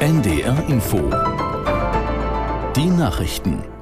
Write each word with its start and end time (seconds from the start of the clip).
NDR 0.00 0.68
Info. 0.68 0.98
Die 2.76 2.90
Nachrichten. 2.90 3.75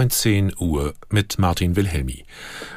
Um 0.00 0.04
19 0.04 0.54
Uhr 0.58 0.94
mit 1.10 1.38
Martin 1.38 1.76
Wilhelmi. 1.76 2.24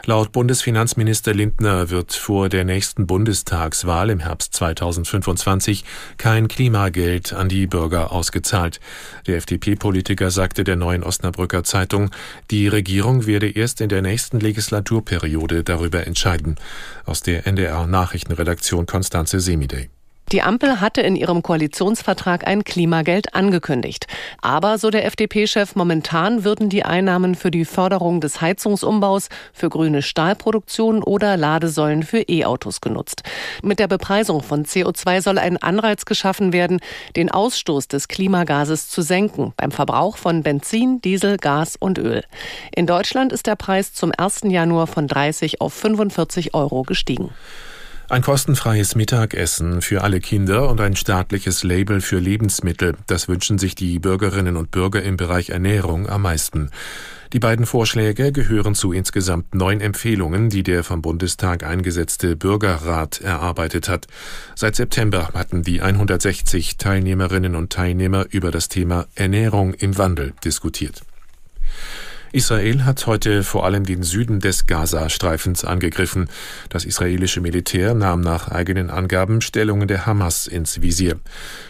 Laut 0.05 0.33
Bundesfinanzminister 0.33 1.33
Lindner 1.33 1.89
wird 1.89 2.11
vor 2.11 2.49
der 2.49 2.65
nächsten 2.65 3.07
Bundestagswahl 3.07 4.09
im 4.09 4.19
Herbst 4.19 4.53
2025 4.55 5.85
kein 6.17 6.49
Klimageld 6.49 7.31
an 7.31 7.47
die 7.47 7.65
Bürger 7.65 8.11
ausgezahlt. 8.11 8.81
Der 9.25 9.37
FDP-Politiker 9.37 10.31
sagte 10.31 10.65
der 10.65 10.75
neuen 10.75 11.01
Osnabrücker 11.01 11.63
Zeitung, 11.63 12.11
die 12.51 12.67
Regierung 12.67 13.25
werde 13.25 13.49
erst 13.49 13.79
in 13.79 13.87
der 13.87 14.01
nächsten 14.01 14.41
Legislaturperiode 14.41 15.63
darüber 15.63 16.05
entscheiden. 16.05 16.57
Aus 17.05 17.21
der 17.21 17.47
NDR 17.47 17.87
Nachrichtenredaktion 17.87 18.85
Konstanze 18.85 19.39
Semidey. 19.39 19.89
Die 20.33 20.41
Ampel 20.41 20.81
hatte 20.81 21.01
in 21.01 21.15
ihrem 21.15 21.43
Koalitionsvertrag 21.43 22.47
ein 22.47 22.63
Klimageld 22.63 23.35
angekündigt. 23.35 24.07
Aber, 24.41 24.79
so 24.79 24.89
der 24.89 25.05
FDP-Chef, 25.05 25.75
momentan 25.75 26.43
würden 26.43 26.69
die 26.69 26.83
Einnahmen 26.83 27.35
für 27.35 27.51
die 27.51 27.65
Förderung 27.65 28.19
des 28.19 28.41
Heizungsumbaus, 28.41 29.29
für 29.53 29.69
grüne 29.69 30.01
Stahlproduktion 30.01 31.03
oder 31.03 31.37
Ladesäulen 31.37 32.01
für 32.01 32.21
E-Autos 32.27 32.81
genutzt. 32.81 33.21
Mit 33.61 33.77
der 33.77 33.87
Bepreisung 33.87 34.41
von 34.41 34.65
CO2 34.65 35.21
soll 35.21 35.37
ein 35.37 35.57
Anreiz 35.57 36.05
geschaffen 36.05 36.51
werden, 36.51 36.79
den 37.15 37.29
Ausstoß 37.29 37.87
des 37.87 38.07
Klimagases 38.07 38.89
zu 38.89 39.03
senken 39.03 39.53
beim 39.55 39.69
Verbrauch 39.69 40.17
von 40.17 40.41
Benzin, 40.41 40.99
Diesel, 41.01 41.37
Gas 41.37 41.75
und 41.75 41.99
Öl. 41.99 42.23
In 42.75 42.87
Deutschland 42.87 43.31
ist 43.33 43.45
der 43.45 43.55
Preis 43.55 43.93
zum 43.93 44.11
1. 44.17 44.45
Januar 44.45 44.87
von 44.87 45.07
30 45.07 45.61
auf 45.61 45.75
45 45.75 46.55
Euro 46.55 46.81
gestiegen. 46.81 47.29
Ein 48.13 48.21
kostenfreies 48.21 48.93
Mittagessen 48.93 49.81
für 49.81 50.03
alle 50.03 50.19
Kinder 50.19 50.69
und 50.69 50.79
ein 50.79 50.95
staatliches 50.95 51.63
Label 51.63 51.99
für 51.99 52.19
Lebensmittel, 52.19 52.95
das 53.07 53.27
wünschen 53.27 53.57
sich 53.57 53.73
die 53.73 53.97
Bürgerinnen 53.97 54.55
und 54.55 54.69
Bürger 54.69 55.01
im 55.01 55.17
Bereich 55.17 55.49
Ernährung 55.49 56.07
am 56.07 56.21
meisten. 56.21 56.69
Die 57.33 57.39
beiden 57.39 57.65
Vorschläge 57.65 58.31
gehören 58.31 58.75
zu 58.75 58.91
insgesamt 58.91 59.55
neun 59.55 59.81
Empfehlungen, 59.81 60.51
die 60.51 60.61
der 60.61 60.83
vom 60.83 61.01
Bundestag 61.01 61.63
eingesetzte 61.63 62.35
Bürgerrat 62.35 63.19
erarbeitet 63.19 63.89
hat. 63.89 64.05
Seit 64.53 64.75
September 64.75 65.29
hatten 65.33 65.63
die 65.63 65.81
160 65.81 66.77
Teilnehmerinnen 66.77 67.55
und 67.55 67.73
Teilnehmer 67.73 68.27
über 68.29 68.51
das 68.51 68.69
Thema 68.69 69.07
Ernährung 69.15 69.73
im 69.73 69.97
Wandel 69.97 70.33
diskutiert. 70.45 71.01
Israel 72.33 72.83
hat 72.83 73.05
heute 73.05 73.43
vor 73.43 73.63
allem 73.63 73.85
den 73.85 74.01
Süden 74.01 74.39
des 74.39 74.65
Gazastreifens 74.65 75.63
angegriffen. 75.63 76.29
Das 76.69 76.83
israelische 76.83 77.41
Militär 77.41 77.93
nahm 77.93 78.21
nach 78.21 78.47
eigenen 78.47 78.89
Angaben 78.89 79.39
Stellungen 79.39 79.87
der 79.87 80.07
Hamas 80.07 80.47
ins 80.47 80.81
Visier. 80.81 81.19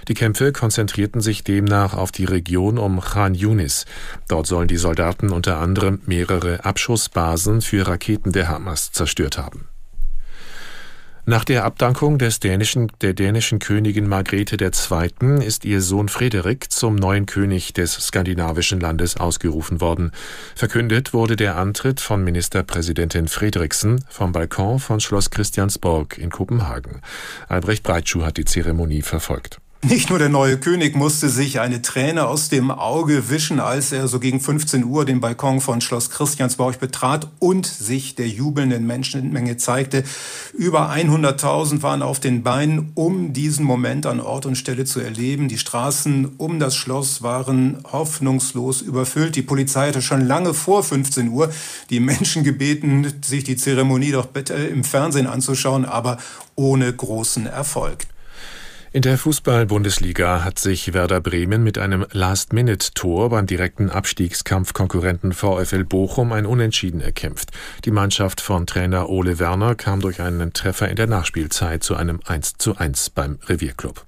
Die 0.08 0.14
Kämpfe 0.14 0.54
konzentrierten 0.54 1.20
sich 1.20 1.44
demnach 1.44 1.94
auf 1.94 2.14
die 2.14 2.24
Region 2.24 2.78
um 2.78 3.02
Khan 3.02 3.36
Yunis. 3.36 3.86
Dort 4.30 4.48
sollen 4.48 4.70
die 4.70 4.78
Soldaten 4.78 5.32
unter 5.32 5.58
anderem 5.58 6.00
mehrere 6.06 6.64
Abschussbasen 6.64 7.62
für 7.62 7.86
Raketen 7.86 8.32
der 8.32 8.48
Hamas 8.48 8.94
zerstört 8.94 9.38
haben. 9.38 9.68
Nach 11.26 11.46
der 11.46 11.64
Abdankung 11.64 12.18
des 12.18 12.42
dänischen, 12.42 12.92
der 13.00 13.14
dänischen 13.14 13.60
Königin 13.60 14.10
Margrethe 14.10 14.58
II. 14.58 15.42
ist 15.42 15.64
ihr 15.64 15.82
Sohn 15.82 16.10
Frederik 16.10 16.70
zum 16.70 16.96
neuen 16.96 17.26
König 17.26 17.72
des 17.72 17.94
skandinavischen 17.94 18.82
Landes 18.82 19.16
ausgerufen 19.16 19.80
worden. 19.80 20.12
Verkündet 20.54 21.14
wurde 21.14 21.38
der 21.38 21.56
Antritt 21.56 22.02
von 22.02 22.26
Ministerpräsidentin 22.26 23.30
Frederiksen 23.30 24.04
vom 24.10 24.34
Balkon 24.34 24.80
von 24.80 25.00
Schloss 25.00 25.30
Christiansborg 25.30 26.18
in 26.18 26.30
Kopenhagen. 26.30 27.00
Albrecht 27.48 27.84
Breitschuh 27.84 28.26
hat 28.26 28.36
die 28.36 28.44
Zeremonie 28.44 29.02
verfolgt. 29.02 29.62
Nicht 29.86 30.10
nur 30.10 30.18
der 30.18 30.30
neue 30.30 30.58
König 30.58 30.96
musste 30.96 31.28
sich 31.28 31.60
eine 31.60 31.82
Träne 31.82 32.26
aus 32.26 32.48
dem 32.48 32.72
Auge 32.72 33.30
wischen, 33.30 33.60
als 33.60 33.92
er 33.92 34.08
so 34.08 34.22
gegen 34.22 34.40
15 34.40 34.86
Uhr 34.86 35.04
den 35.04 35.20
Balkon 35.20 35.60
von 35.60 35.82
Schloss 35.82 36.10
Christiansborg 36.10 36.80
betrat 36.80 37.28
und 37.40 37.66
sich 37.66 38.16
der 38.16 38.30
jubelnden 38.30 38.88
Menschenmenge 38.88 39.58
zeigte. 39.58 40.06
Über 40.54 40.90
100.000 40.90 41.82
waren 41.82 42.02
auf 42.02 42.22
den 42.22 42.44
Beinen, 42.44 42.94
um 42.96 43.34
diesen 43.34 43.66
Moment 43.66 44.06
an 44.06 44.22
Ort 44.22 44.46
und 44.46 44.56
Stelle 44.56 44.86
zu 44.86 45.02
erleben. 45.02 45.50
Die 45.50 45.58
Straßen 45.58 46.36
um 46.38 46.62
das 46.62 46.78
Schloss 46.78 47.22
waren 47.22 47.84
hoffnungslos 47.92 48.80
überfüllt. 48.80 49.36
Die 49.36 49.42
Polizei 49.42 49.90
hatte 49.90 50.02
schon 50.02 50.26
lange 50.26 50.54
vor 50.54 50.82
15 50.84 51.28
Uhr 51.28 51.52
die 51.90 52.00
Menschen 52.00 52.46
gebeten, 52.46 53.12
sich 53.22 53.44
die 53.44 53.58
Zeremonie 53.58 54.14
doch 54.14 54.28
bitte 54.28 54.54
im 54.54 54.86
Fernsehen 54.86 55.28
anzuschauen, 55.28 55.84
aber 55.84 56.20
ohne 56.56 56.94
großen 56.94 57.48
Erfolg. 57.48 58.08
In 58.96 59.02
der 59.02 59.18
Fußball-Bundesliga 59.18 60.44
hat 60.44 60.60
sich 60.60 60.94
Werder 60.94 61.20
Bremen 61.20 61.64
mit 61.64 61.80
einem 61.80 62.06
Last-Minute-Tor 62.12 63.32
beim 63.32 63.48
direkten 63.48 63.90
Abstiegskampfkonkurrenten 63.90 65.34
VfL 65.34 65.84
Bochum 65.84 66.32
ein 66.32 66.46
Unentschieden 66.46 67.02
erkämpft. 67.02 67.50
Die 67.86 67.92
Mannschaft 67.92 68.40
von 68.40 68.68
Trainer 68.68 69.10
Ole 69.10 69.40
Werner 69.40 69.74
kam 69.74 70.00
durch 70.00 70.22
einen 70.22 70.54
Treffer 70.54 70.90
in 70.90 70.96
der 70.96 71.08
Nachspielzeit 71.08 71.82
zu 71.82 71.96
einem 71.96 72.20
1 72.28 72.60
zu 72.60 72.78
1 72.78 73.10
beim 73.10 73.40
Revierclub. 73.48 74.06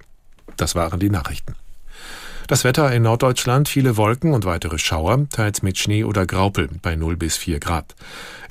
Das 0.56 0.76
waren 0.76 1.00
die 1.00 1.10
Nachrichten. 1.10 1.56
Das 2.48 2.62
Wetter 2.62 2.92
in 2.92 3.02
Norddeutschland 3.02 3.68
viele 3.68 3.96
Wolken 3.96 4.32
und 4.32 4.44
weitere 4.44 4.78
Schauer, 4.78 5.28
teils 5.30 5.62
mit 5.62 5.78
Schnee 5.78 6.04
oder 6.04 6.26
Graupel 6.26 6.68
bei 6.80 6.94
0 6.94 7.16
bis 7.16 7.36
4 7.36 7.58
Grad. 7.58 7.96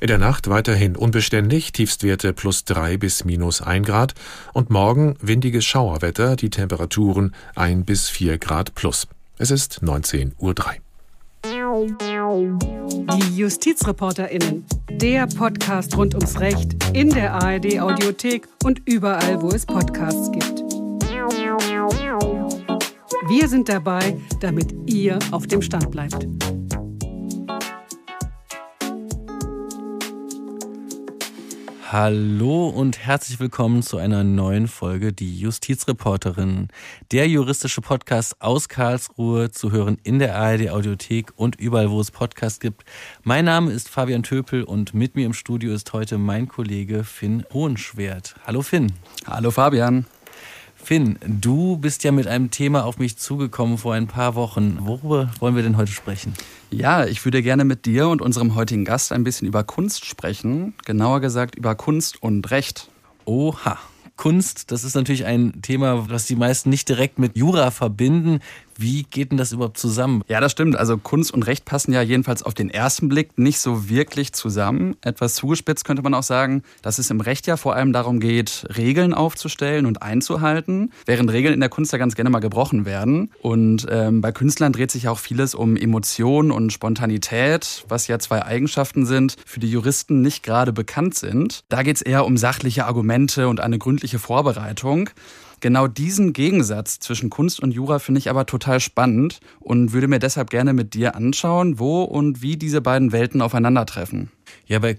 In 0.00 0.08
der 0.08 0.18
Nacht 0.18 0.50
weiterhin 0.50 0.96
unbeständig, 0.96 1.72
Tiefstwerte 1.72 2.34
plus 2.34 2.64
3 2.64 2.98
bis 2.98 3.24
minus 3.24 3.62
1 3.62 3.86
Grad 3.86 4.14
und 4.52 4.68
morgen 4.68 5.16
windiges 5.22 5.64
Schauerwetter, 5.64 6.36
die 6.36 6.50
Temperaturen 6.50 7.34
1 7.54 7.86
bis 7.86 8.10
4 8.10 8.36
Grad 8.36 8.74
plus. 8.74 9.08
Es 9.38 9.50
ist 9.50 9.82
19.03 9.82 10.34
Uhr. 10.38 10.54
Die 13.16 13.36
JustizreporterInnen. 13.36 14.66
Der 14.90 15.26
Podcast 15.26 15.96
rund 15.96 16.14
ums 16.14 16.38
Recht 16.40 16.76
in 16.92 17.08
der 17.10 17.32
ARD 17.34 17.80
Audiothek 17.80 18.48
und 18.64 18.82
überall, 18.84 19.40
wo 19.40 19.48
es 19.48 19.64
Podcasts 19.64 20.30
gibt. 20.32 20.55
Wir 23.28 23.48
sind 23.48 23.68
dabei, 23.68 24.16
damit 24.40 24.72
ihr 24.86 25.18
auf 25.32 25.48
dem 25.48 25.60
Stand 25.60 25.90
bleibt. 25.90 26.28
Hallo 31.90 32.68
und 32.68 32.98
herzlich 32.98 33.40
willkommen 33.40 33.82
zu 33.82 33.96
einer 33.98 34.22
neuen 34.22 34.68
Folge 34.68 35.12
Die 35.12 35.40
Justizreporterin, 35.40 36.68
der 37.10 37.28
juristische 37.28 37.80
Podcast 37.80 38.40
aus 38.40 38.68
Karlsruhe 38.68 39.50
zu 39.50 39.72
hören 39.72 39.98
in 40.04 40.20
der 40.20 40.36
ARD 40.36 40.70
Audiothek 40.70 41.32
und 41.34 41.56
überall, 41.56 41.90
wo 41.90 42.00
es 42.00 42.12
Podcasts 42.12 42.60
gibt. 42.60 42.84
Mein 43.24 43.44
Name 43.44 43.72
ist 43.72 43.88
Fabian 43.88 44.22
Töpel 44.22 44.62
und 44.62 44.94
mit 44.94 45.16
mir 45.16 45.26
im 45.26 45.34
Studio 45.34 45.72
ist 45.72 45.92
heute 45.92 46.16
mein 46.16 46.46
Kollege 46.46 47.02
Finn 47.02 47.44
Hohenschwert. 47.52 48.36
Hallo 48.46 48.62
Finn. 48.62 48.92
Hallo 49.26 49.50
Fabian. 49.50 50.06
Finn, 50.86 51.18
du 51.26 51.78
bist 51.78 52.04
ja 52.04 52.12
mit 52.12 52.28
einem 52.28 52.52
Thema 52.52 52.84
auf 52.84 52.98
mich 52.98 53.16
zugekommen 53.16 53.76
vor 53.76 53.94
ein 53.94 54.06
paar 54.06 54.36
Wochen. 54.36 54.78
Worüber 54.82 55.32
wollen 55.40 55.56
wir 55.56 55.64
denn 55.64 55.76
heute 55.76 55.90
sprechen? 55.90 56.32
Ja, 56.70 57.04
ich 57.06 57.24
würde 57.24 57.42
gerne 57.42 57.64
mit 57.64 57.86
dir 57.86 58.06
und 58.06 58.22
unserem 58.22 58.54
heutigen 58.54 58.84
Gast 58.84 59.10
ein 59.10 59.24
bisschen 59.24 59.48
über 59.48 59.64
Kunst 59.64 60.04
sprechen. 60.04 60.74
Genauer 60.84 61.18
gesagt 61.18 61.56
über 61.56 61.74
Kunst 61.74 62.22
und 62.22 62.52
Recht. 62.52 62.88
Oha. 63.24 63.80
Kunst, 64.14 64.70
das 64.70 64.84
ist 64.84 64.94
natürlich 64.94 65.24
ein 65.24 65.60
Thema, 65.60 66.08
was 66.08 66.26
die 66.26 66.36
meisten 66.36 66.70
nicht 66.70 66.88
direkt 66.88 67.18
mit 67.18 67.36
Jura 67.36 67.72
verbinden. 67.72 68.38
Wie 68.78 69.04
geht 69.04 69.30
denn 69.30 69.38
das 69.38 69.52
überhaupt 69.52 69.78
zusammen? 69.78 70.22
Ja, 70.28 70.40
das 70.40 70.52
stimmt. 70.52 70.76
Also 70.76 70.98
Kunst 70.98 71.32
und 71.32 71.44
Recht 71.44 71.64
passen 71.64 71.92
ja 71.92 72.02
jedenfalls 72.02 72.42
auf 72.42 72.54
den 72.54 72.70
ersten 72.70 73.08
Blick 73.08 73.38
nicht 73.38 73.60
so 73.60 73.88
wirklich 73.88 74.32
zusammen. 74.32 74.96
Etwas 75.00 75.34
zugespitzt 75.34 75.84
könnte 75.84 76.02
man 76.02 76.14
auch 76.14 76.22
sagen, 76.22 76.62
dass 76.82 76.98
es 76.98 77.10
im 77.10 77.20
Recht 77.20 77.46
ja 77.46 77.56
vor 77.56 77.74
allem 77.74 77.92
darum 77.92 78.20
geht, 78.20 78.66
Regeln 78.76 79.14
aufzustellen 79.14 79.86
und 79.86 80.02
einzuhalten, 80.02 80.92
während 81.06 81.30
Regeln 81.30 81.54
in 81.54 81.60
der 81.60 81.68
Kunst 81.68 81.92
ja 81.92 81.98
ganz 81.98 82.14
gerne 82.14 82.30
mal 82.30 82.40
gebrochen 82.40 82.84
werden. 82.84 83.30
Und 83.40 83.86
ähm, 83.90 84.20
bei 84.20 84.32
Künstlern 84.32 84.72
dreht 84.72 84.90
sich 84.90 85.04
ja 85.04 85.10
auch 85.10 85.18
vieles 85.18 85.54
um 85.54 85.76
Emotionen 85.76 86.50
und 86.50 86.72
Spontanität, 86.72 87.84
was 87.88 88.06
ja 88.08 88.18
zwei 88.18 88.44
Eigenschaften 88.44 89.06
sind, 89.06 89.36
für 89.46 89.60
die 89.60 89.70
Juristen 89.70 90.20
nicht 90.20 90.42
gerade 90.42 90.72
bekannt 90.72 91.14
sind. 91.14 91.64
Da 91.68 91.82
geht 91.82 91.96
es 91.96 92.02
eher 92.02 92.26
um 92.26 92.36
sachliche 92.36 92.86
Argumente 92.86 93.48
und 93.48 93.60
eine 93.60 93.78
gründliche 93.78 94.18
Vorbereitung. 94.18 95.10
Genau 95.60 95.86
diesen 95.86 96.32
Gegensatz 96.32 96.98
zwischen 96.98 97.30
Kunst 97.30 97.60
und 97.60 97.72
Jura 97.72 97.98
finde 97.98 98.18
ich 98.18 98.28
aber 98.28 98.46
total 98.46 98.80
spannend 98.80 99.40
und 99.58 99.92
würde 99.92 100.08
mir 100.08 100.18
deshalb 100.18 100.50
gerne 100.50 100.72
mit 100.72 100.94
dir 100.94 101.14
anschauen, 101.14 101.78
wo 101.78 102.02
und 102.02 102.42
wie 102.42 102.56
diese 102.56 102.80
beiden 102.80 103.12
Welten 103.12 103.40
aufeinandertreffen. 103.40 104.30
Ja, 104.66 104.78
bei 104.78 104.94